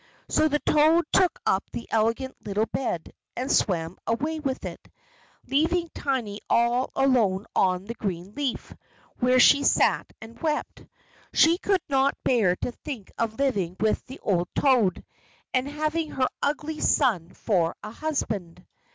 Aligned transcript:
So 0.29 0.47
the 0.47 0.57
toad 0.57 1.05
took 1.13 1.39
up 1.45 1.63
the 1.69 1.87
elegant 1.91 2.35
little 2.43 2.65
bed, 2.65 3.13
and 3.37 3.51
swam 3.51 3.99
away 4.07 4.39
with 4.39 4.65
it, 4.65 4.89
leaving 5.45 5.91
Tiny 5.93 6.41
all 6.49 6.89
alone 6.95 7.45
on 7.55 7.85
the 7.85 7.93
green 7.93 8.33
leaf, 8.33 8.73
where 9.19 9.39
she 9.39 9.63
sat 9.63 10.11
and 10.19 10.41
wept. 10.41 10.87
She 11.33 11.59
could 11.59 11.83
not 11.87 12.17
bear 12.23 12.55
to 12.55 12.71
think 12.71 13.11
of 13.19 13.37
living 13.37 13.75
with 13.79 14.03
the 14.07 14.19
old 14.21 14.47
toad, 14.55 15.05
and 15.53 15.67
having 15.67 16.09
her 16.09 16.27
ugly 16.41 16.79
son 16.79 17.29
for 17.29 17.75
a 17.83 17.91
husband. 17.91 18.65